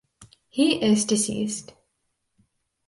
He 0.49 0.81
is 0.81 1.05
deceased. 1.05 1.73